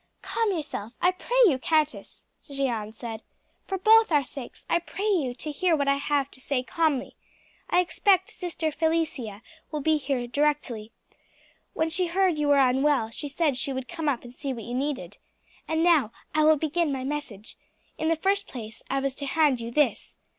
"Calm 0.23 0.51
yourself, 0.51 0.93
I 0.99 1.11
pray 1.11 1.37
you, 1.45 1.59
countess," 1.59 2.23
Jeanne 2.49 2.91
said. 2.91 3.21
"For 3.67 3.77
both 3.77 4.11
our 4.11 4.23
sakes 4.23 4.65
I 4.67 4.79
pray 4.79 5.05
you 5.07 5.35
to 5.35 5.51
hear 5.51 5.75
what 5.75 5.87
I 5.87 5.97
have 5.97 6.31
to 6.31 6.41
say 6.41 6.63
calmly. 6.63 7.15
I 7.69 7.81
expect 7.81 8.31
Sister 8.31 8.71
Felicia 8.71 9.43
will 9.69 9.81
be 9.81 9.97
here 9.97 10.25
directly. 10.25 10.91
When 11.75 11.91
she 11.91 12.07
heard 12.07 12.39
you 12.39 12.47
were 12.47 12.57
unwell 12.57 13.11
she 13.11 13.27
said 13.27 13.57
she 13.57 13.71
would 13.71 13.87
come 13.87 14.09
up 14.09 14.23
and 14.23 14.33
see 14.33 14.51
what 14.53 14.63
you 14.63 14.73
needed. 14.73 15.19
And 15.67 15.83
now, 15.83 16.11
I 16.33 16.45
will 16.45 16.57
begin 16.57 16.91
my 16.91 17.03
message. 17.03 17.55
In 17.99 18.07
the 18.07 18.15
first 18.15 18.47
place 18.47 18.81
I 18.89 18.99
was 19.01 19.13
to 19.13 19.27
hand 19.27 19.61
you 19.61 19.69
this." 19.69 20.17